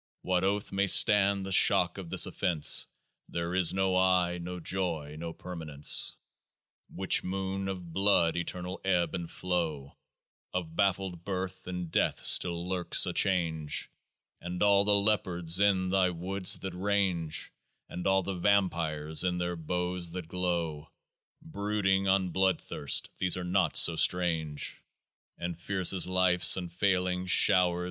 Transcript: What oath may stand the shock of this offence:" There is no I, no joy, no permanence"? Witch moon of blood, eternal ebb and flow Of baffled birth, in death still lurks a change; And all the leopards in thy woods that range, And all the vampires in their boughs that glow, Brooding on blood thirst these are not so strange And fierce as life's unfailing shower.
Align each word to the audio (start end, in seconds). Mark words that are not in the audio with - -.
What 0.23 0.43
oath 0.43 0.71
may 0.71 0.87
stand 0.87 1.45
the 1.45 1.51
shock 1.51 1.99
of 1.99 2.09
this 2.09 2.25
offence:" 2.25 2.87
There 3.29 3.53
is 3.53 3.71
no 3.71 3.95
I, 3.95 4.39
no 4.39 4.59
joy, 4.59 5.15
no 5.19 5.31
permanence"? 5.31 6.17
Witch 6.97 7.23
moon 7.23 7.67
of 7.67 7.93
blood, 7.93 8.35
eternal 8.35 8.81
ebb 8.83 9.13
and 9.13 9.29
flow 9.29 9.95
Of 10.55 10.75
baffled 10.75 11.23
birth, 11.23 11.67
in 11.67 11.89
death 11.89 12.25
still 12.25 12.67
lurks 12.67 13.05
a 13.05 13.13
change; 13.13 13.91
And 14.41 14.63
all 14.63 14.85
the 14.85 14.95
leopards 14.95 15.59
in 15.59 15.91
thy 15.91 16.09
woods 16.09 16.57
that 16.61 16.73
range, 16.73 17.53
And 17.87 18.07
all 18.07 18.23
the 18.23 18.33
vampires 18.33 19.23
in 19.23 19.37
their 19.37 19.55
boughs 19.55 20.09
that 20.13 20.27
glow, 20.27 20.89
Brooding 21.43 22.07
on 22.07 22.29
blood 22.31 22.59
thirst 22.59 23.09
these 23.19 23.37
are 23.37 23.43
not 23.43 23.77
so 23.77 23.95
strange 23.95 24.81
And 25.37 25.55
fierce 25.55 25.93
as 25.93 26.07
life's 26.07 26.57
unfailing 26.57 27.27
shower. 27.27 27.79